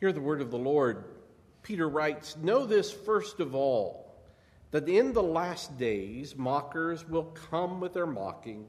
[0.00, 1.04] Hear the word of the Lord.
[1.62, 4.14] Peter writes Know this first of all,
[4.70, 8.66] that in the last days mockers will come with their mocking,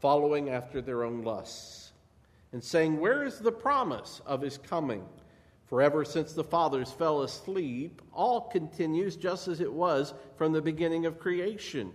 [0.00, 1.92] following after their own lusts,
[2.52, 5.04] and saying, Where is the promise of his coming?
[5.66, 10.62] For ever since the fathers fell asleep, all continues just as it was from the
[10.62, 11.92] beginning of creation.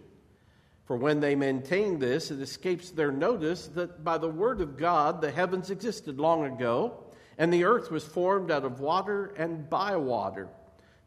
[0.86, 5.22] For when they maintain this, it escapes their notice that by the word of God
[5.22, 7.04] the heavens existed long ago
[7.40, 10.50] and the earth was formed out of water and by water,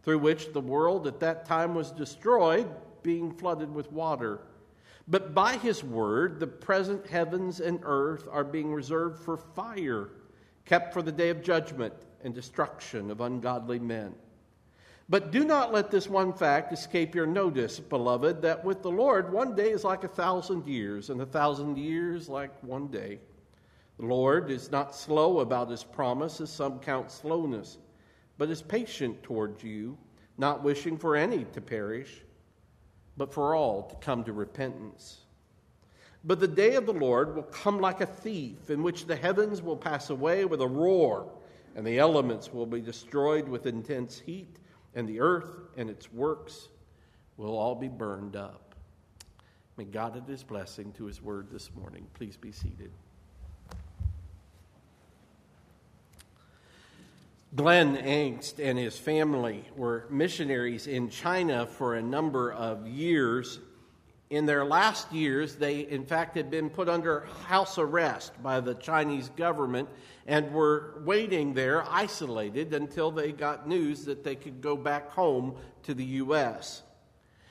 [0.02, 2.68] through which the world at that time was destroyed,
[3.02, 4.40] being flooded with water.
[5.06, 10.08] But by his word, the present heavens and earth are being reserved for fire,
[10.64, 11.92] kept for the day of judgment
[12.24, 14.14] and destruction of ungodly men.
[15.10, 19.30] But do not let this one fact escape your notice, beloved, that with the Lord
[19.30, 23.18] one day is like a thousand years, and a thousand years like one day.
[24.02, 27.78] The Lord is not slow about his promise, as some count slowness,
[28.36, 29.96] but is patient towards you,
[30.36, 32.24] not wishing for any to perish,
[33.16, 35.20] but for all to come to repentance.
[36.24, 39.62] But the day of the Lord will come like a thief, in which the heavens
[39.62, 41.32] will pass away with a roar,
[41.76, 44.58] and the elements will be destroyed with intense heat,
[44.96, 46.70] and the earth and its works
[47.36, 48.74] will all be burned up.
[49.76, 52.04] May God add his blessing to his word this morning.
[52.14, 52.90] Please be seated.
[57.54, 63.60] Glenn Angst and his family were missionaries in China for a number of years.
[64.30, 68.74] In their last years, they, in fact, had been put under house arrest by the
[68.76, 69.90] Chinese government
[70.26, 75.54] and were waiting there, isolated, until they got news that they could go back home
[75.82, 76.82] to the U.S.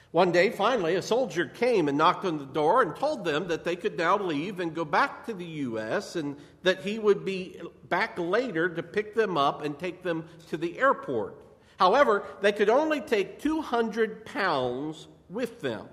[0.09, 3.63] One day, finally, a soldier came and knocked on the door and told them that
[3.63, 6.15] they could now leave and go back to the U.S.
[6.15, 7.59] and that he would be
[7.89, 11.37] back later to pick them up and take them to the airport.
[11.77, 15.87] However, they could only take 200 pounds with them.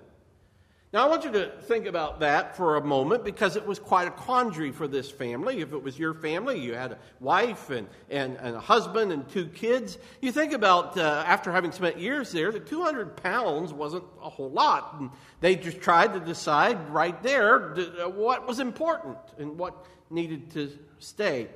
[0.90, 4.08] Now, I want you to think about that for a moment because it was quite
[4.08, 5.60] a quandary for this family.
[5.60, 9.28] If it was your family, you had a wife and, and, and a husband and
[9.28, 9.98] two kids.
[10.22, 14.50] You think about uh, after having spent years there, the 200 pounds wasn't a whole
[14.50, 14.96] lot.
[14.98, 20.50] And they just tried to decide right there uh, what was important and what needed
[20.52, 21.48] to stay.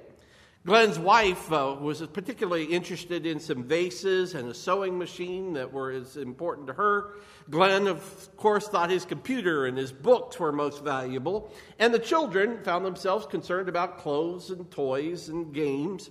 [0.65, 5.91] Glenn's wife uh, was particularly interested in some vases and a sewing machine that were
[5.91, 7.15] as important to her.
[7.51, 11.53] Glenn, of course, thought his computer and his books were most valuable.
[11.81, 16.11] And the children found themselves concerned about clothes and toys and games.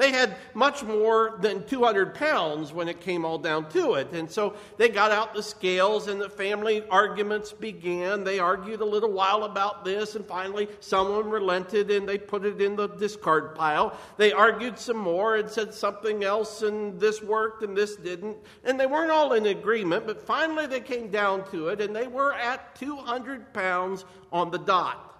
[0.00, 4.10] They had much more than 200 pounds when it came all down to it.
[4.12, 8.24] And so they got out the scales and the family arguments began.
[8.24, 12.62] They argued a little while about this, and finally someone relented and they put it
[12.62, 13.94] in the discard pile.
[14.16, 18.38] They argued some more and said something else, and this worked and this didn't.
[18.64, 22.06] And they weren't all in agreement, but finally they came down to it, and they
[22.06, 25.19] were at 200 pounds on the dot.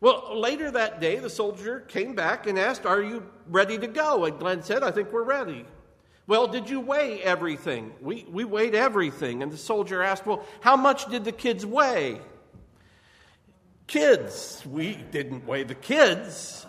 [0.00, 4.24] Well, later that day, the soldier came back and asked, Are you ready to go?
[4.24, 5.64] And Glenn said, I think we're ready.
[6.28, 7.92] Well, did you weigh everything?
[8.00, 9.42] We, we weighed everything.
[9.42, 12.20] And the soldier asked, Well, how much did the kids weigh?
[13.88, 14.62] Kids.
[14.66, 16.64] We didn't weigh the kids.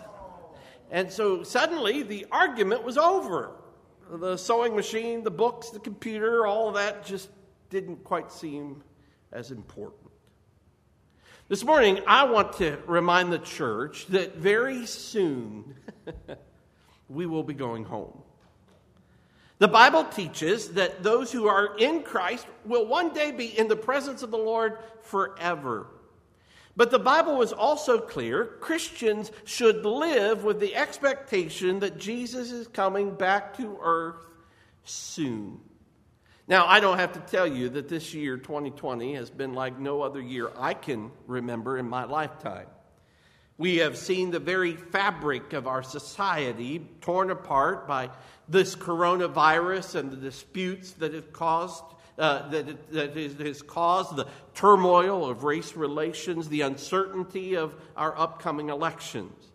[0.90, 3.52] And so suddenly the argument was over.
[4.10, 7.28] The sewing machine, the books, the computer, all that just
[7.68, 8.82] didn't quite seem
[9.30, 10.09] as important.
[11.50, 15.74] This morning, I want to remind the church that very soon
[17.08, 18.16] we will be going home.
[19.58, 23.74] The Bible teaches that those who are in Christ will one day be in the
[23.74, 25.88] presence of the Lord forever.
[26.76, 32.68] But the Bible is also clear Christians should live with the expectation that Jesus is
[32.68, 34.24] coming back to earth
[34.84, 35.58] soon.
[36.50, 40.02] Now, I don't have to tell you that this year, 2020, has been like no
[40.02, 42.66] other year I can remember in my lifetime.
[43.56, 48.10] We have seen the very fabric of our society torn apart by
[48.48, 51.84] this coronavirus and the disputes that it caused.
[52.18, 57.74] Uh, that, it, that it has caused the turmoil of race relations, the uncertainty of
[57.96, 59.49] our upcoming elections.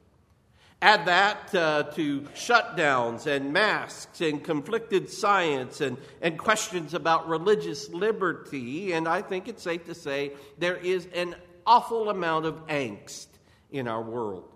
[0.81, 7.89] Add that uh, to shutdowns and masks and conflicted science and, and questions about religious
[7.89, 11.35] liberty, and I think it's safe to say there is an
[11.65, 13.27] awful amount of angst
[13.71, 14.51] in our world.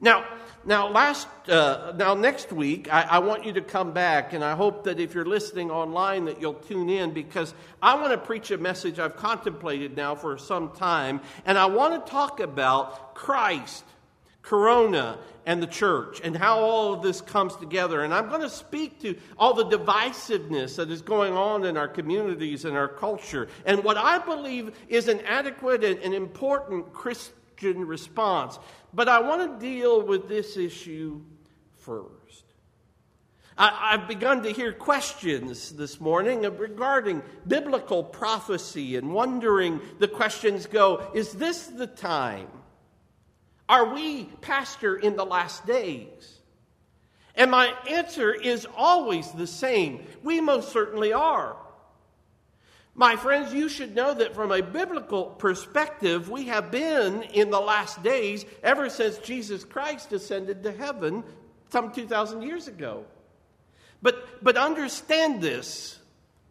[0.00, 0.24] Now,
[0.64, 4.54] now, last, uh, now next week, I, I, want you to come back, and I
[4.54, 8.50] hope that if you're listening online, that you'll tune in because I want to preach
[8.50, 13.84] a message I've contemplated now for some time, and I want to talk about Christ
[14.42, 18.02] Corona and the church and how all of this comes together.
[18.02, 21.88] And I'm going to speak to all the divisiveness that is going on in our
[21.88, 28.58] communities and our culture and what I believe is an adequate and, important Christian response.
[28.92, 31.20] But I want to deal with this issue
[31.76, 32.44] first.
[33.56, 40.66] I, have begun to hear questions this morning regarding biblical prophecy and wondering the questions
[40.66, 42.48] go Is this the time?
[43.70, 46.40] Are we, Pastor, in the last days?
[47.36, 50.04] And my answer is always the same.
[50.24, 51.54] We most certainly are.
[52.96, 57.60] My friends, you should know that from a biblical perspective, we have been in the
[57.60, 61.22] last days ever since Jesus Christ ascended to heaven
[61.68, 63.04] some 2,000 years ago.
[64.02, 65.96] But, but understand this.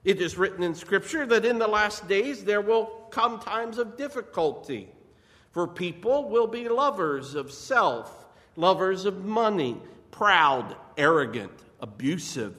[0.06, 3.98] It is written in Scripture that in the last days there will come times of
[3.98, 4.88] difficulty.
[5.52, 8.26] For people will be lovers of self,
[8.56, 9.78] lovers of money,
[10.12, 12.56] proud, arrogant, abusive,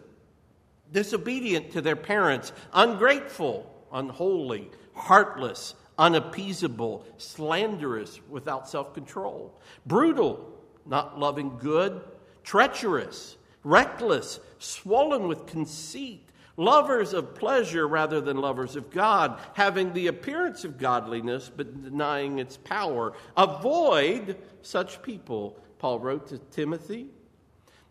[0.92, 10.50] disobedient to their parents, ungrateful, unholy, heartless, unappeasable, slanderous, without self control, brutal,
[10.86, 12.00] not loving good,
[12.43, 16.30] treacherous, reckless, swollen with conceit
[16.60, 22.38] lovers of pleasure rather than lovers of God, having the appearance of godliness but denying
[22.38, 23.14] its power.
[23.36, 27.06] Avoid such people, Paul wrote to Timothy.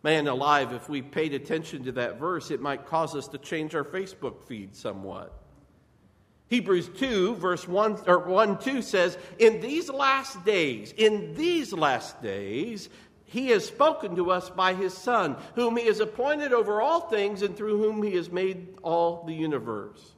[0.04, 3.76] Man alive, if we paid attention to that verse, it might cause us to change
[3.76, 5.34] our Facebook feed somewhat.
[6.48, 12.22] Hebrews 2, verse 1 or 1 2 says, In these last days, in these last
[12.24, 12.90] days,
[13.30, 17.42] he has spoken to us by his Son, whom he has appointed over all things
[17.42, 20.14] and through whom he has made all the universe.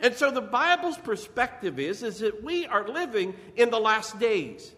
[0.00, 4.72] And so the Bible's perspective is, is that we are living in the last days.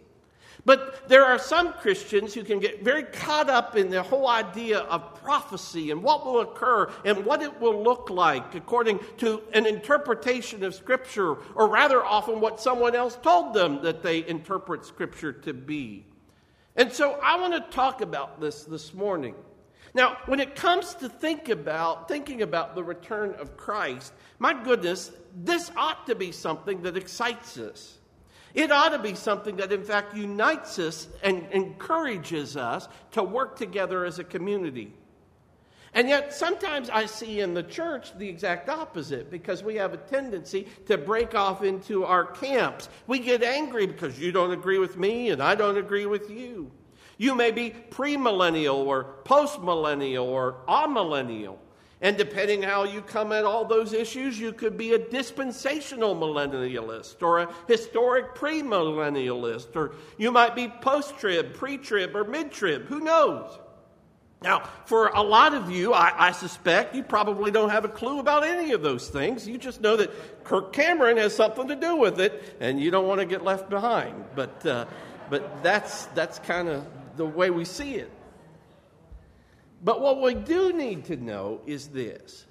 [0.65, 4.81] But there are some Christians who can get very caught up in the whole idea
[4.81, 9.67] of prophecy and what will occur and what it will look like according to an
[9.67, 15.33] interpretation of Scripture, or rather often what someone else told them that they interpret Scripture
[15.33, 16.05] to be.
[16.77, 19.35] And so I want to talk about this this morning.
[19.95, 25.13] Now, when it comes to think about thinking about the return of Christ, my goodness,
[25.37, 27.99] this ought to be something that excites us.
[28.55, 33.57] It ought to be something that, in fact, unites us and encourages us to work
[33.57, 34.95] together as a community.
[35.95, 39.99] And yet, sometimes I see in the church the exact opposite because we have a
[39.99, 42.89] tendency to break off into our camps.
[43.07, 46.71] We get angry because you don't agree with me and I don't agree with you.
[47.19, 51.59] You may be premillennial or postmillennial or amillennial.
[52.01, 57.23] And depending how you come at all those issues, you could be a dispensational millennialist
[57.23, 62.87] or a historic premillennialist, or you might be post trib, pre trib, or mid trib.
[62.87, 63.57] Who knows?
[64.43, 68.19] Now, for a lot of you, I, I, suspect you probably don't have a clue
[68.19, 69.47] about any of those things.
[69.47, 73.07] You just know that Kirk Cameron has something to do with it, and you don't
[73.07, 74.25] want to get left behind.
[74.35, 74.87] But, uh,
[75.31, 76.85] but that's, that's kind of
[77.17, 78.11] the way we see it.
[79.85, 82.45] But what we do need to know is this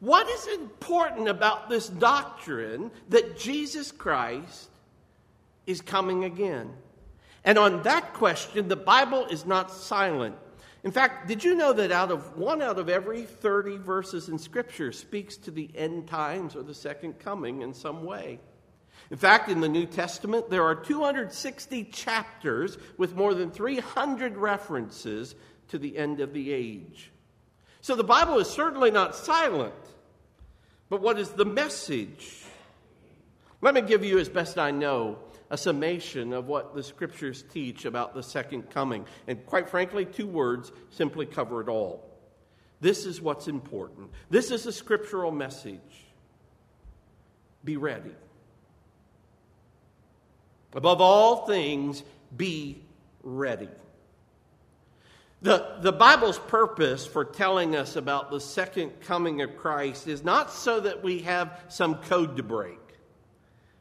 [0.00, 4.68] what is important about this doctrine that Jesus Christ
[5.64, 6.72] is coming again?
[7.44, 10.34] And on that question, the Bible is not silent.
[10.84, 14.38] In fact, did you know that out of one out of every 30 verses in
[14.38, 18.40] Scripture speaks to the end times or the second coming in some way?
[19.10, 25.34] In fact, in the New Testament, there are 260 chapters with more than 300 references
[25.68, 27.12] to the end of the age.
[27.80, 29.74] So the Bible is certainly not silent.
[30.88, 32.44] But what is the message?
[33.60, 35.18] Let me give you, as best I know,
[35.52, 39.04] a summation of what the scriptures teach about the second coming.
[39.28, 42.08] And quite frankly, two words simply cover it all.
[42.80, 44.10] This is what's important.
[44.30, 45.78] This is a scriptural message.
[47.62, 48.14] Be ready.
[50.72, 52.02] Above all things,
[52.34, 52.82] be
[53.22, 53.68] ready.
[55.42, 60.50] The, the Bible's purpose for telling us about the second coming of Christ is not
[60.50, 62.78] so that we have some code to break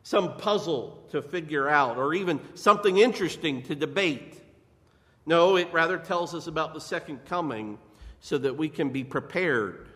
[0.03, 4.41] some puzzle to figure out, or even something interesting to debate.
[5.25, 7.77] No, it rather tells us about the second coming
[8.19, 9.87] so that we can be prepared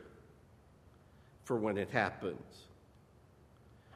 [1.43, 2.39] for when it happens.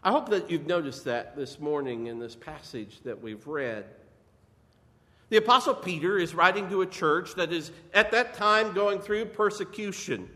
[0.04, 3.86] I hope that you've noticed that this morning in this passage that we've read.
[5.30, 9.26] The Apostle Peter is writing to a church that is at that time going through
[9.26, 10.30] persecution.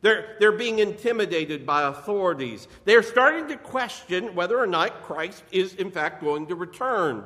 [0.00, 2.68] They're, they're being intimidated by authorities.
[2.84, 7.24] They're starting to question whether or not Christ is, in fact, going to return.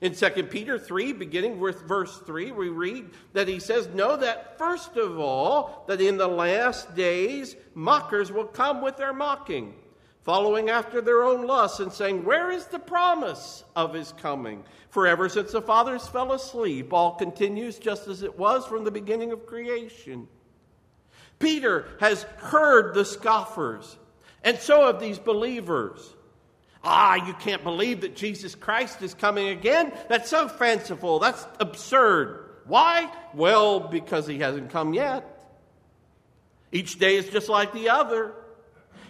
[0.00, 4.56] In 2 Peter 3, beginning with verse 3, we read that he says, Know that
[4.56, 9.74] first of all, that in the last days mockers will come with their mocking,
[10.22, 14.62] following after their own lusts, and saying, Where is the promise of his coming?
[14.90, 18.92] For ever since the fathers fell asleep, all continues just as it was from the
[18.92, 20.28] beginning of creation.
[21.38, 23.96] Peter has heard the scoffers,
[24.42, 26.14] and so have these believers.
[26.82, 29.92] Ah, you can't believe that Jesus Christ is coming again?
[30.08, 31.18] That's so fanciful.
[31.18, 32.44] That's absurd.
[32.66, 33.10] Why?
[33.34, 35.24] Well, because he hasn't come yet.
[36.70, 38.34] Each day is just like the other.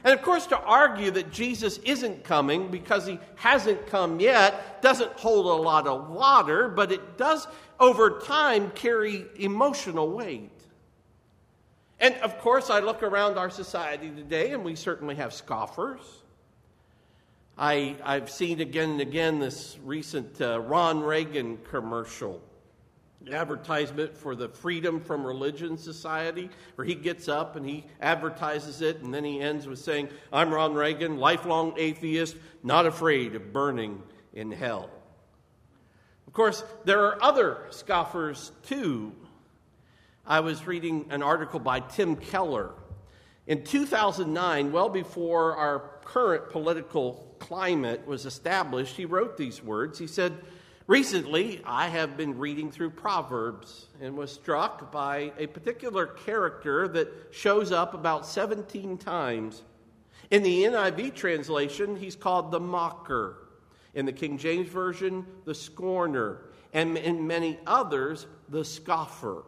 [0.04, 5.12] And of course, to argue that Jesus isn't coming because he hasn't come yet doesn't
[5.12, 7.46] hold a lot of water, but it does
[7.80, 10.57] over time carry emotional weight.
[12.00, 16.00] And of course, I look around our society today and we certainly have scoffers.
[17.56, 22.40] I, I've seen again and again this recent uh, Ron Reagan commercial
[23.32, 29.02] advertisement for the Freedom from Religion Society, where he gets up and he advertises it,
[29.02, 34.00] and then he ends with saying, I'm Ron Reagan, lifelong atheist, not afraid of burning
[34.34, 34.88] in hell.
[36.28, 39.12] Of course, there are other scoffers too.
[40.28, 42.72] I was reading an article by Tim Keller.
[43.46, 49.98] In 2009, well before our current political climate was established, he wrote these words.
[49.98, 50.36] He said,
[50.86, 57.08] Recently, I have been reading through Proverbs and was struck by a particular character that
[57.30, 59.62] shows up about 17 times.
[60.30, 63.48] In the NIV translation, he's called the mocker.
[63.94, 66.42] In the King James Version, the scorner.
[66.74, 69.44] And in many others, the scoffer.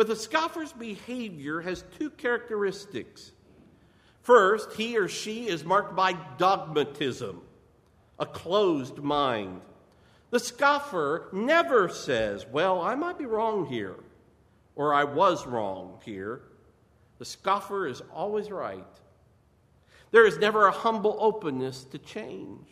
[0.00, 3.32] But the scoffer's behavior has two characteristics.
[4.22, 7.42] First, he or she is marked by dogmatism,
[8.18, 9.60] a closed mind.
[10.30, 13.96] The scoffer never says, Well, I might be wrong here,
[14.74, 16.44] or I was wrong here.
[17.18, 18.82] The scoffer is always right.
[20.12, 22.68] There is never a humble openness to change.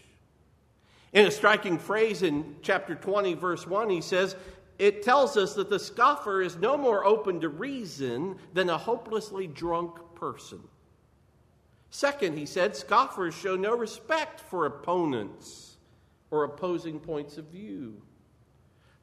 [1.13, 4.35] In a striking phrase in chapter 20, verse 1, he says,
[4.79, 9.49] It tells us that the scoffer is no more open to reason than a hopelessly
[9.49, 10.61] drunk person.
[11.91, 15.79] Second, he said, scoffers show no respect for opponents
[16.31, 18.01] or opposing points of view.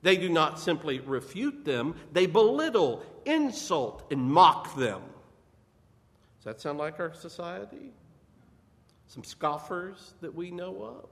[0.02, 5.02] They do not simply refute them, they belittle, insult, and mock them.
[6.38, 7.92] Does that sound like our society?
[9.08, 11.10] Some scoffers that we know of?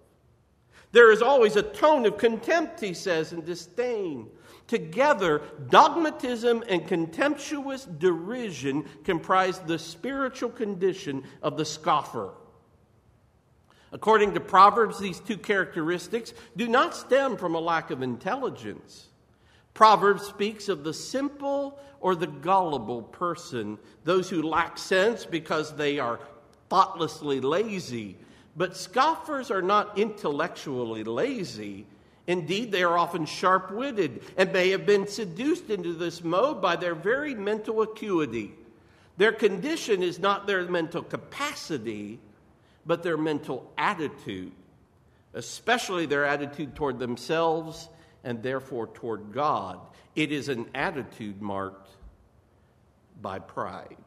[0.92, 4.30] There is always a tone of contempt, he says, and disdain.
[4.68, 12.32] Together, dogmatism and contemptuous derision comprise the spiritual condition of the scoffer.
[13.92, 19.10] According to Proverbs, these two characteristics do not stem from a lack of intelligence.
[19.74, 26.00] Proverbs speaks of the simple or the gullible person, those who lack sense because they
[26.00, 26.20] are
[26.70, 28.18] thoughtlessly lazy.
[28.56, 31.86] But scoffers are not intellectually lazy.
[32.26, 36.76] Indeed, they are often sharp witted and may have been seduced into this mode by
[36.76, 38.54] their very mental acuity.
[39.18, 42.20] Their condition is not their mental capacity,
[42.86, 44.54] but their mental attitude,
[45.34, 47.90] especially their attitude toward themselves
[48.24, 49.80] and therefore toward God.
[50.16, 51.90] It is an attitude marked
[53.22, 53.98] by pride.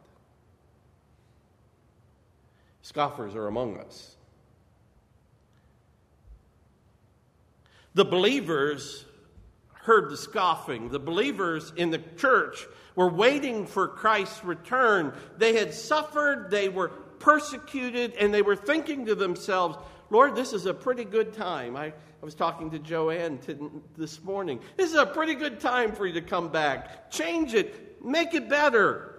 [2.82, 4.15] Scoffers are among us.
[7.96, 9.06] The believers
[9.72, 10.90] heard the scoffing.
[10.90, 15.14] The believers in the church were waiting for Christ's return.
[15.38, 19.78] They had suffered, they were persecuted, and they were thinking to themselves,
[20.10, 21.74] Lord, this is a pretty good time.
[21.74, 24.60] I, I was talking to Joanne to, this morning.
[24.76, 27.10] This is a pretty good time for you to come back.
[27.10, 29.15] Change it, make it better.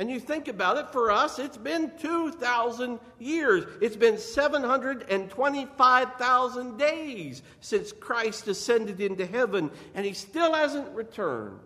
[0.00, 3.66] And you think about it, for us, it's been 2,000 years.
[3.82, 11.60] It's been 725,000 days since Christ ascended into heaven, and he still hasn't returned.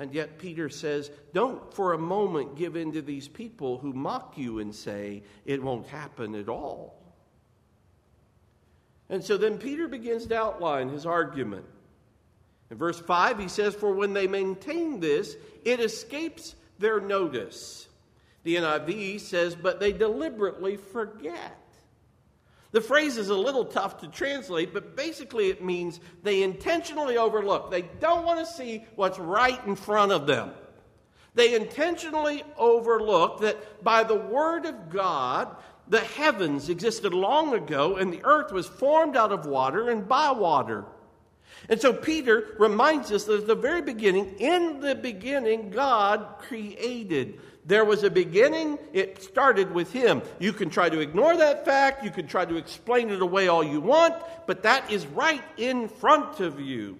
[0.00, 4.36] And yet, Peter says, don't for a moment give in to these people who mock
[4.36, 7.00] you and say it won't happen at all.
[9.08, 11.66] And so then Peter begins to outline his argument.
[12.70, 17.88] In verse 5, he says, For when they maintain this, it escapes their notice.
[18.44, 21.58] The NIV says, But they deliberately forget.
[22.70, 27.70] The phrase is a little tough to translate, but basically it means they intentionally overlook.
[27.70, 30.50] They don't want to see what's right in front of them.
[31.34, 35.56] They intentionally overlook that by the Word of God,
[35.88, 40.30] the heavens existed long ago, and the earth was formed out of water and by
[40.32, 40.84] water.
[41.68, 47.40] And so Peter reminds us that at the very beginning, in the beginning, God created.
[47.64, 50.22] There was a beginning, it started with Him.
[50.38, 53.62] You can try to ignore that fact, you can try to explain it away all
[53.62, 54.14] you want,
[54.46, 56.98] but that is right in front of you.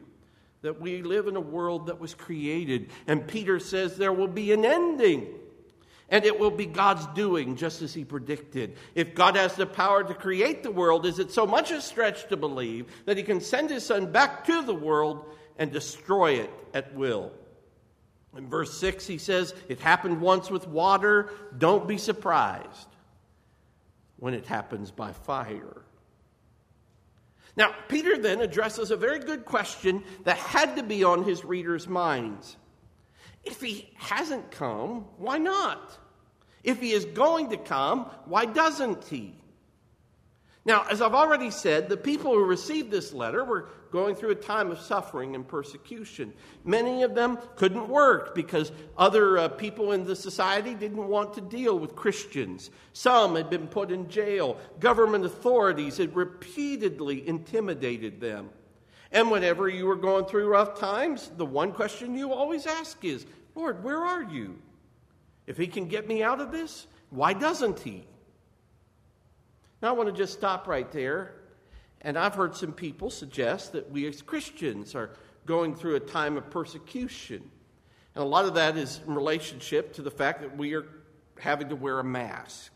[0.61, 2.91] That we live in a world that was created.
[3.07, 5.29] And Peter says there will be an ending.
[6.11, 8.77] And it will be God's doing, just as he predicted.
[8.95, 12.29] If God has the power to create the world, is it so much a stretch
[12.29, 15.25] to believe that he can send his son back to the world
[15.59, 17.33] and destroy it at will?
[18.37, 21.31] In verse 6, he says, It happened once with water.
[21.57, 22.89] Don't be surprised
[24.17, 25.83] when it happens by fire.
[27.57, 31.89] Now, Peter then addresses a very good question that had to be on his readers'
[31.89, 32.57] minds.
[33.49, 35.99] If he hasn't come, why not?
[36.63, 39.35] If he is going to come, why doesn't he?
[40.67, 44.35] Now, as I've already said, the people who received this letter were going through a
[44.35, 46.35] time of suffering and persecution.
[46.63, 51.41] Many of them couldn't work because other uh, people in the society didn't want to
[51.41, 52.69] deal with Christians.
[52.93, 54.59] Some had been put in jail.
[54.79, 58.51] Government authorities had repeatedly intimidated them.
[59.11, 63.25] And whenever you were going through rough times, the one question you always ask is,
[63.59, 64.57] Lord, where are you?
[65.49, 68.05] If he can get me out of this, why doesn't he?
[69.83, 71.35] Now, I want to just stop right there.
[72.03, 75.11] And I've heard some people suggest that we as Christians are
[75.45, 77.51] going through a time of persecution.
[78.15, 80.87] And a lot of that is in relationship to the fact that we are
[81.41, 82.71] having to wear a mask.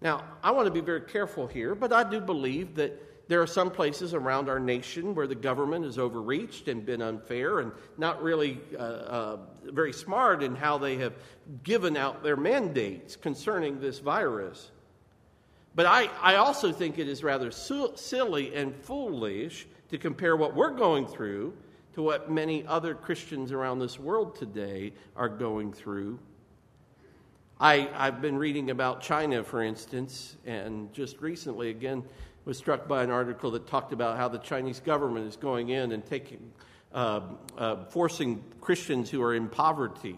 [0.00, 3.46] Now, I want to be very careful here, but I do believe that there are
[3.46, 8.22] some places around our nation where the government has overreached and been unfair and not
[8.22, 11.14] really uh, uh, very smart in how they have
[11.64, 14.70] given out their mandates concerning this virus.
[15.74, 20.54] But I, I also think it is rather su- silly and foolish to compare what
[20.54, 21.52] we're going through
[21.94, 26.18] to what many other Christians around this world today are going through.
[27.58, 32.04] I, I've been reading about China, for instance, and just recently again
[32.46, 35.92] was struck by an article that talked about how the Chinese government is going in
[35.92, 36.52] and taking,
[36.94, 37.20] uh,
[37.58, 40.16] uh, forcing Christians who are in poverty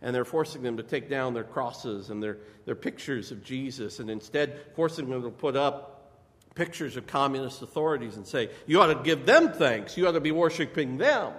[0.00, 3.98] and they're forcing them to take down their crosses and their, their pictures of Jesus,
[3.98, 6.12] and instead forcing them to put up
[6.54, 10.20] pictures of communist authorities and say, You ought to give them thanks, you ought to
[10.20, 11.32] be worshiping them.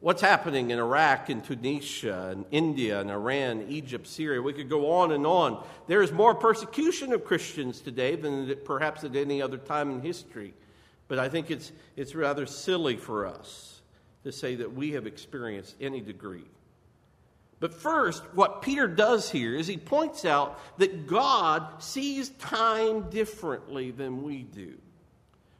[0.00, 4.42] What's happening in Iraq and Tunisia and India and Iran, Egypt, Syria?
[4.42, 5.64] We could go on and on.
[5.86, 10.54] There is more persecution of Christians today than perhaps at any other time in history.
[11.08, 13.80] But I think it's, it's rather silly for us
[14.24, 16.44] to say that we have experienced any degree
[17.58, 23.90] but first, what Peter does here is he points out that God sees time differently
[23.90, 24.74] than we do.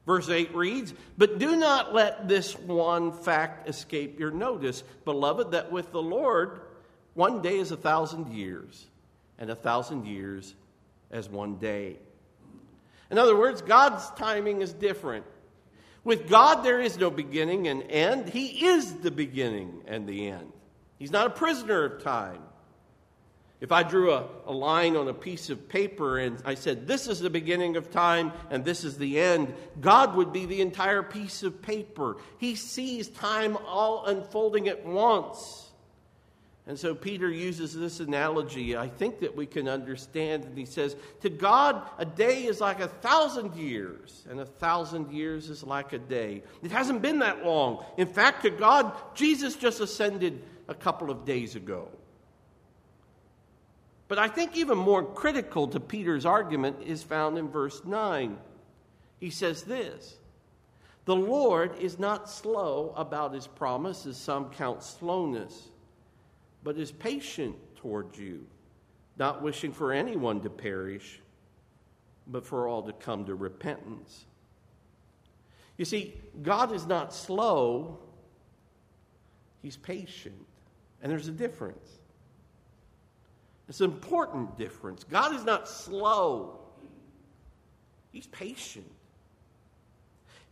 [0.06, 5.72] Verse 8 reads, But do not let this one fact escape your notice, beloved, that
[5.72, 6.60] with the Lord,
[7.14, 8.86] one day is a thousand years,
[9.38, 10.54] and a thousand years
[11.10, 11.96] as one day.
[13.10, 15.24] In other words, God's timing is different.
[16.04, 20.52] With God, there is no beginning and end, He is the beginning and the end.
[21.00, 22.42] He's not a prisoner of time.
[23.60, 27.06] If I drew a, a, line on a piece of paper and I said, This
[27.06, 31.02] is the beginning of time and this is the end, God would be the entire
[31.02, 32.18] piece of paper.
[32.38, 35.62] He sees time all unfolding at once.
[36.68, 40.44] And so Peter uses this analogy, I think that we can understand.
[40.44, 45.12] And he says, To God, a day is like a thousand years, and a thousand
[45.12, 46.42] years is like a day.
[46.64, 47.84] It hasn't been that long.
[47.96, 51.88] In fact, to God, Jesus just ascended a couple of days ago.
[54.08, 58.38] But I think even more critical to Peter's argument is found in verse 9.
[59.18, 60.16] He says this
[61.04, 65.70] The Lord is not slow about his promise, as some count slowness,
[66.62, 68.46] but is patient toward you,
[69.18, 71.20] not wishing for anyone to perish,
[72.26, 74.26] but for all to come to repentance.
[75.76, 77.98] You see, God is not slow,
[79.62, 80.46] he's patient.
[81.02, 81.95] And there's a difference.
[83.68, 85.04] It's an important difference.
[85.04, 86.60] God is not slow,
[88.16, 88.90] He's patient.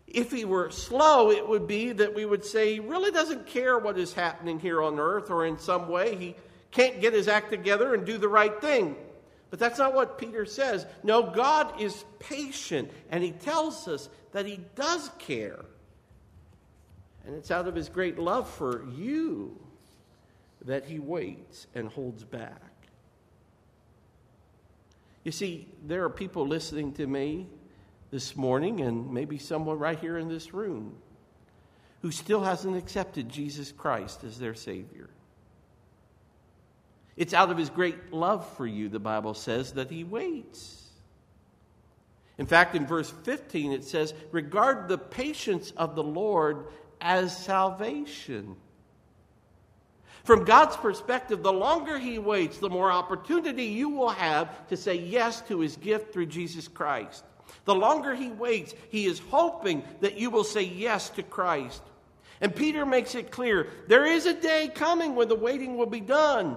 [0.07, 3.79] If he were slow, it would be that we would say he really doesn't care
[3.79, 6.37] what is happening here on earth, or in some way he
[6.71, 8.97] can't get his act together and do the right thing.
[9.49, 10.85] But that's not what Peter says.
[11.03, 15.65] No, God is patient, and he tells us that he does care.
[17.27, 19.59] And it's out of his great love for you
[20.67, 22.74] that he waits and holds back.
[25.25, 27.49] You see, there are people listening to me
[28.11, 30.95] this morning, and maybe someone right here in this room,
[32.03, 35.09] who still hasn't accepted Jesus Christ as their Savior.
[37.17, 40.83] It's out of His great love for you, the Bible says, that He waits.
[42.37, 46.67] In fact, in verse 15, it says, Regard the patience of the Lord
[47.01, 48.57] as salvation.
[50.25, 54.95] From God's perspective, the longer He waits, the more opportunity you will have to say
[54.95, 57.25] yes to His gift through Jesus Christ.
[57.67, 61.83] The longer He waits, He is hoping that you will say yes to Christ.
[62.41, 66.01] And Peter makes it clear there is a day coming when the waiting will be
[66.01, 66.57] done.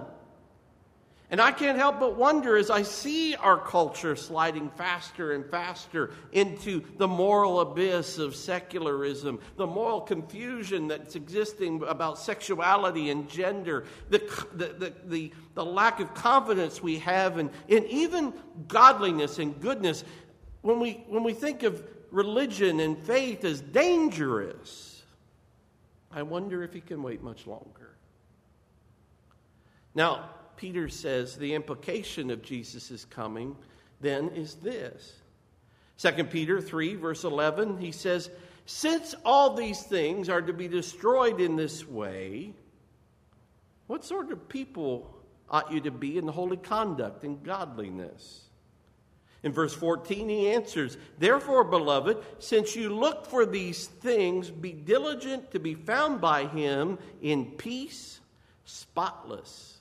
[1.30, 6.12] And I can't help but wonder as I see our culture sliding faster and faster
[6.32, 13.84] into the moral abyss of secularism, the moral confusion that's existing about sexuality and gender,
[14.08, 14.20] the,
[14.54, 18.32] the, the, the, lack of confidence we have, and, and even
[18.66, 20.04] godliness and goodness.
[20.62, 25.02] When we, when we think of religion and faith as dangerous,
[26.10, 27.96] I wonder if he can wait much longer.
[29.94, 33.56] Now, Peter says the implication of Jesus' coming
[34.00, 35.14] then is this.
[35.98, 38.28] 2 Peter 3, verse 11, he says,
[38.66, 42.52] Since all these things are to be destroyed in this way,
[43.86, 45.14] what sort of people
[45.48, 48.42] ought you to be in holy conduct and godliness?
[49.44, 55.52] In verse 14, he answers, Therefore, beloved, since you look for these things, be diligent
[55.52, 58.18] to be found by him in peace,
[58.64, 59.77] spotless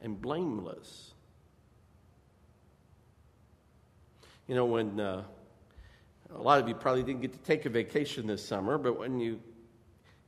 [0.00, 1.12] and blameless.
[4.48, 5.24] You know, when uh,
[6.34, 9.18] a lot of you probably didn't get to take a vacation this summer, but when
[9.18, 9.40] you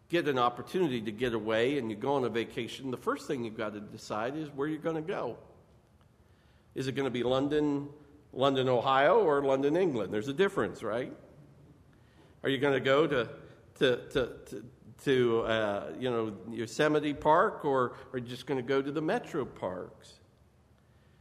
[0.08, 3.44] get an opportunity to get away and you go on a vacation, the first thing
[3.44, 5.36] you've got to decide is where you're going to go.
[6.74, 7.88] Is it going to be London,
[8.32, 10.12] London, Ohio, or London, England?
[10.12, 11.12] There's a difference, right?
[12.42, 13.28] Are you going to go to,
[13.78, 14.64] to, to, to
[15.04, 19.44] to uh, you know Yosemite Park, or are just going to go to the metro
[19.44, 20.14] parks?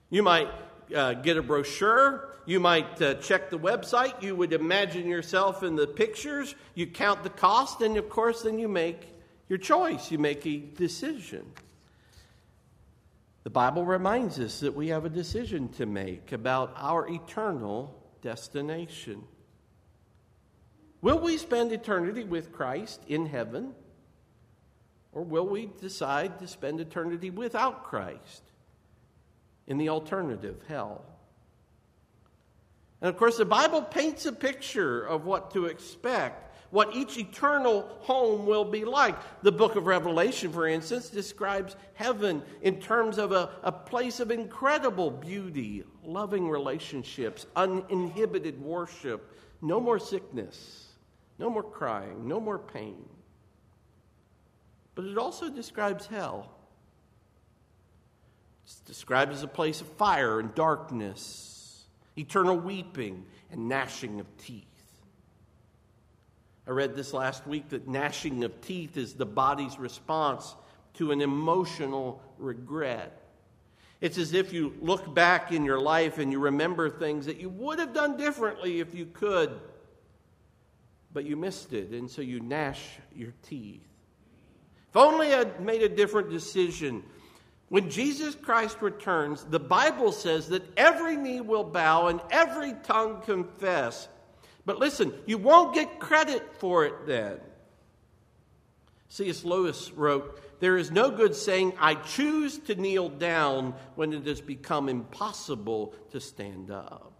[0.09, 0.49] You might
[0.95, 2.33] uh, get a brochure.
[2.45, 4.21] You might uh, check the website.
[4.23, 6.55] You would imagine yourself in the pictures.
[6.75, 9.13] You count the cost, and of course, then you make
[9.49, 10.11] your choice.
[10.11, 11.45] You make a decision.
[13.43, 19.23] The Bible reminds us that we have a decision to make about our eternal destination.
[21.01, 23.73] Will we spend eternity with Christ in heaven?
[25.11, 28.43] Or will we decide to spend eternity without Christ
[29.67, 31.03] in the alternative, hell?
[33.01, 37.87] And of course, the Bible paints a picture of what to expect, what each eternal
[38.01, 39.15] home will be like.
[39.43, 44.31] The book of Revelation, for instance, describes heaven in terms of a, a place of
[44.31, 49.31] incredible beauty, loving relationships, uninhibited worship,
[49.61, 50.86] no more sickness
[51.39, 53.05] no more crying, no more pain.
[54.95, 56.51] But it also describes hell.
[58.65, 61.85] It's described as a place of fire and darkness,
[62.17, 64.65] eternal weeping and gnashing of teeth.
[66.67, 70.55] I read this last week that gnashing of teeth is the body's response
[70.95, 73.21] to an emotional regret.
[74.01, 77.49] It's as if you look back in your life and you remember things that you
[77.49, 79.59] would have done differently if you could
[81.13, 82.81] but you missed it, and so you gnash
[83.15, 83.87] your teeth.
[84.89, 87.03] If only I'd made a different decision.
[87.69, 93.21] When Jesus Christ returns, the Bible says that every knee will bow and every tongue
[93.21, 94.07] confess.
[94.65, 97.39] But listen, you won't get credit for it then.
[99.09, 99.43] C.S.
[99.43, 104.41] Lewis wrote, There is no good saying, I choose to kneel down when it has
[104.41, 107.13] become impossible to stand up.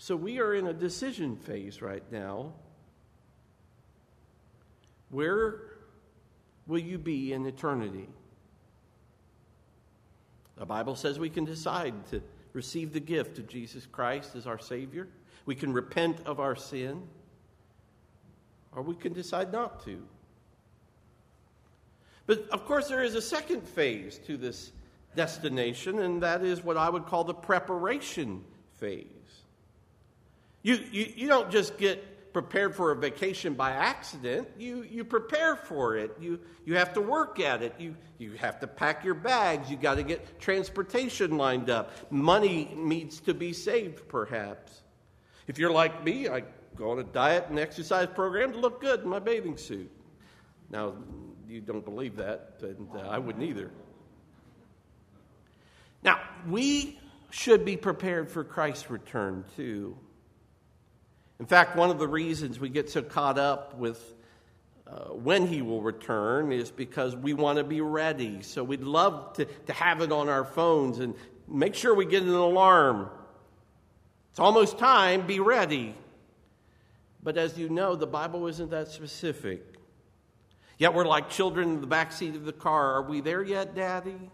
[0.00, 2.54] So we are in a decision phase right now.
[5.10, 5.60] Where
[6.66, 8.08] will you be in eternity?
[10.56, 12.22] The Bible says we can decide to
[12.54, 15.06] receive the gift of Jesus Christ as our Savior.
[15.44, 17.02] We can repent of our sin,
[18.72, 20.02] or we can decide not to.
[22.24, 24.72] But of course, there is a second phase to this
[25.14, 28.42] destination, and that is what I would call the preparation
[28.78, 29.19] phase.
[30.62, 34.48] You, you, you don't just get prepared for a vacation by accident.
[34.58, 36.16] You, you prepare for it.
[36.20, 37.74] You, you have to work at it.
[37.78, 39.70] You, you have to pack your bags.
[39.70, 41.90] You got to get transportation lined up.
[42.12, 44.82] Money needs to be saved, perhaps.
[45.46, 46.44] If you're like me, I
[46.76, 49.90] go on a diet and exercise program to look good in my bathing suit.
[50.70, 50.94] Now,
[51.48, 53.72] you don't believe that, and uh, I wouldn't either.
[56.04, 56.98] Now, we
[57.30, 59.96] should be prepared for Christ's return too.
[61.40, 63.98] In fact, one of the reasons we get so caught up with
[64.86, 68.42] uh, when he will return is because we want to be ready.
[68.42, 71.14] So we'd love to, to have it on our phones and
[71.48, 73.08] make sure we get an alarm.
[74.30, 75.94] It's almost time, be ready.
[77.22, 79.64] But as you know, the Bible isn't that specific.
[80.76, 82.96] Yet we're like children in the back seat of the car.
[82.96, 84.30] Are we there yet, Daddy?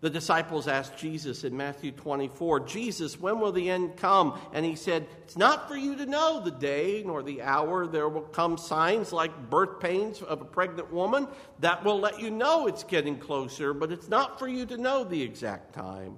[0.00, 4.40] The disciples asked Jesus in Matthew 24, Jesus, when will the end come?
[4.54, 7.86] And he said, It's not for you to know the day nor the hour.
[7.86, 12.30] There will come signs like birth pains of a pregnant woman that will let you
[12.30, 16.16] know it's getting closer, but it's not for you to know the exact time.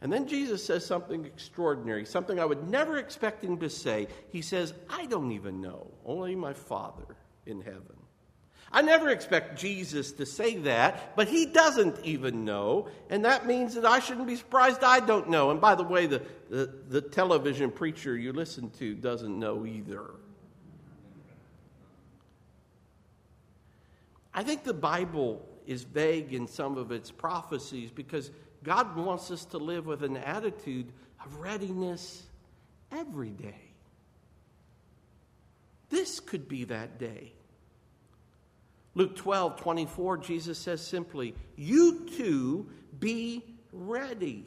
[0.00, 4.08] And then Jesus says something extraordinary, something I would never expect him to say.
[4.30, 7.16] He says, I don't even know, only my Father
[7.46, 8.01] in heaven.
[8.72, 13.74] I never expect Jesus to say that, but he doesn't even know, and that means
[13.74, 15.50] that I shouldn't be surprised I don't know.
[15.50, 20.12] And by the way, the, the, the television preacher you listen to doesn't know either.
[24.32, 28.30] I think the Bible is vague in some of its prophecies because
[28.64, 30.90] God wants us to live with an attitude
[31.22, 32.22] of readiness
[32.90, 33.60] every day.
[35.90, 37.34] This could be that day.
[38.94, 44.46] Luke 12, 24, Jesus says simply, You too be ready.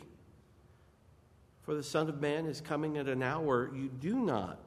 [1.63, 4.59] For the Son of Man is coming at an hour you do not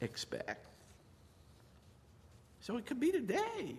[0.00, 0.66] expect.
[2.60, 3.76] So it could be today.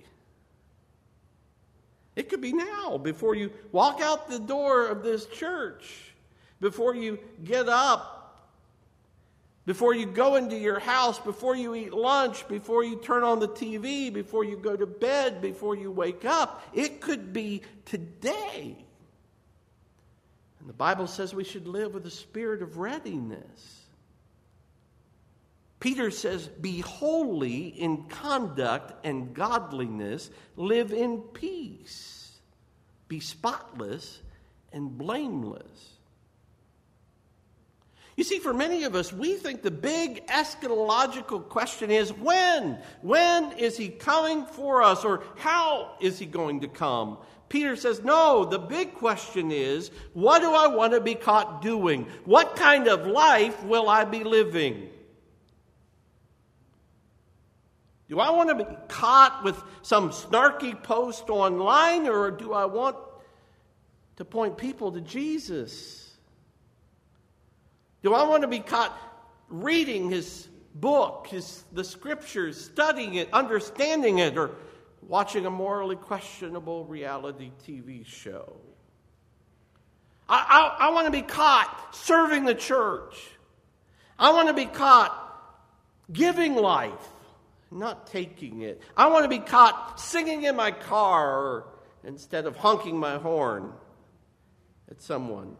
[2.15, 6.13] It could be now, before you walk out the door of this church,
[6.59, 8.20] before you get up
[9.65, 13.47] before you go into your house, before you eat lunch, before you turn on the
[13.47, 16.63] TV, before you go to bed, before you wake up.
[16.73, 18.75] It could be today.
[20.59, 23.81] And the Bible says we should live with a spirit of readiness.
[25.79, 32.31] Peter says, Be holy in conduct and godliness, live in peace,
[33.07, 34.21] be spotless
[34.71, 35.97] and blameless.
[38.17, 42.79] You see, for many of us, we think the big eschatological question is when?
[43.01, 45.05] When is he coming for us?
[45.05, 47.17] Or how is he going to come?
[47.47, 52.07] Peter says, no, the big question is what do I want to be caught doing?
[52.25, 54.89] What kind of life will I be living?
[58.07, 62.97] Do I want to be caught with some snarky post online, or do I want
[64.17, 66.00] to point people to Jesus?
[68.03, 68.97] Do I want to be caught
[69.49, 74.51] reading his book, his, the scriptures, studying it, understanding it, or
[75.01, 78.55] watching a morally questionable reality TV show?
[80.27, 83.15] I, I, I want to be caught serving the church.
[84.17, 85.17] I want to be caught
[86.11, 87.09] giving life,
[87.69, 88.81] not taking it.
[88.97, 91.65] I want to be caught singing in my car
[92.03, 93.73] instead of honking my horn
[94.89, 95.55] at someone.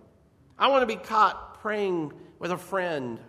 [0.58, 3.20] I want to be caught praying with a friend,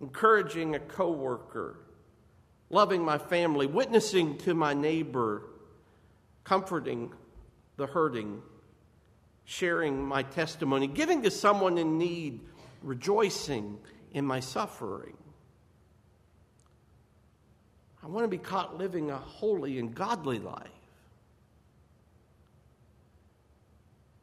[0.00, 1.78] encouraging a coworker,
[2.68, 5.44] loving my family, witnessing to my neighbor,
[6.42, 7.12] comforting
[7.76, 8.42] the hurting,
[9.44, 12.40] sharing my testimony, giving to someone in need,
[12.82, 13.78] rejoicing
[14.10, 15.16] in my suffering.
[18.02, 20.66] I want to be caught living a holy and godly life.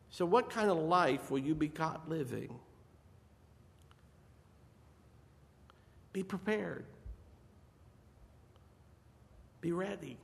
[0.10, 2.60] So, what kind of life will you be caught living?
[6.16, 6.86] Be prepared.
[9.60, 10.16] Be ready.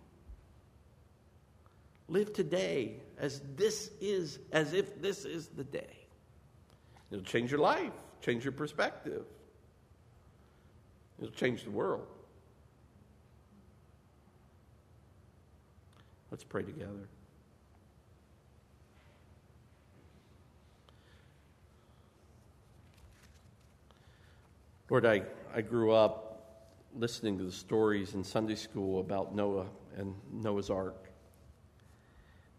[2.08, 6.08] Live today as this is, as if this is the day.
[7.12, 9.26] It'll change your life, change your perspective.
[11.20, 12.08] It'll change the world.
[16.32, 17.10] Let's pray together.
[24.90, 25.24] Lord, I
[25.54, 29.66] I grew up listening to the stories in Sunday school about Noah
[29.98, 31.10] and Noah's Ark.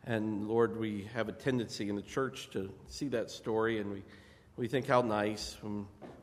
[0.05, 4.03] And Lord, we have a tendency in the church to see that story and we,
[4.59, 5.57] we think how nice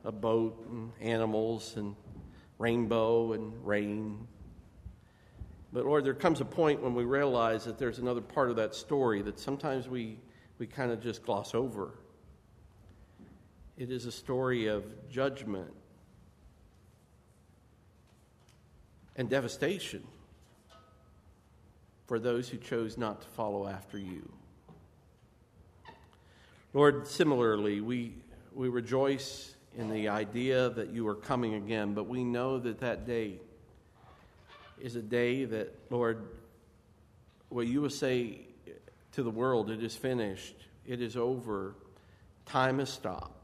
[0.05, 1.95] a boat and animals and
[2.59, 4.27] rainbow and rain.
[5.73, 8.75] But Lord, there comes a point when we realize that there's another part of that
[8.75, 10.19] story that sometimes we,
[10.59, 11.95] we kind of just gloss over.
[13.75, 15.73] It is a story of judgment
[19.19, 20.01] and devastation
[22.07, 24.31] for those who chose not to follow after you.
[26.73, 28.13] Lord, similarly, we,
[28.53, 33.05] we rejoice in the idea that you are coming again, but we know that that
[33.05, 33.41] day
[34.79, 36.25] is a day that, Lord,
[37.49, 38.39] what you will say
[39.11, 40.55] to the world, it is finished,
[40.87, 41.75] it is over,
[42.45, 43.38] time has stopped.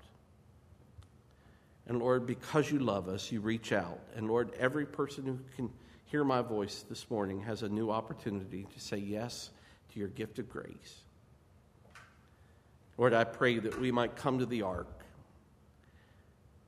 [1.88, 4.00] And Lord, because you love us, you reach out.
[4.15, 5.69] And Lord, every person who can
[6.06, 9.52] hear my voice this morning has a new opportunity to say yes
[9.93, 11.02] to your gift of grace.
[12.98, 15.04] Lord, I pray that we might come to the ark.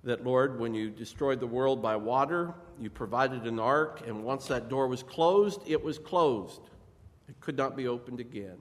[0.03, 4.47] That, Lord, when you destroyed the world by water, you provided an ark, and once
[4.47, 6.62] that door was closed, it was closed.
[7.27, 8.58] It could not be opened again.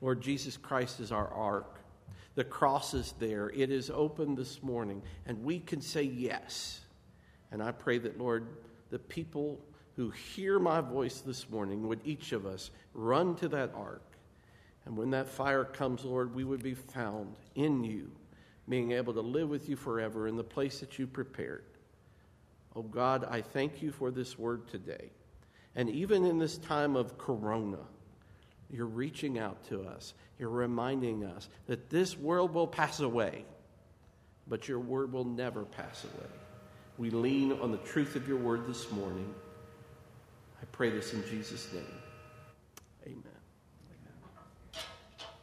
[0.00, 1.81] Lord, Jesus Christ is our ark.
[2.34, 3.50] The cross is there.
[3.50, 6.80] It is open this morning, and we can say yes.
[7.50, 8.46] And I pray that, Lord,
[8.90, 9.60] the people
[9.96, 14.02] who hear my voice this morning would each of us run to that ark.
[14.86, 18.10] And when that fire comes, Lord, we would be found in you,
[18.68, 21.64] being able to live with you forever in the place that you prepared.
[22.74, 25.10] Oh God, I thank you for this word today.
[25.76, 27.78] And even in this time of corona,
[28.72, 30.14] you're reaching out to us.
[30.38, 33.44] You're reminding us that this world will pass away,
[34.48, 36.30] but your word will never pass away.
[36.98, 39.32] We lean on the truth of your word this morning.
[40.60, 42.01] I pray this in Jesus' name.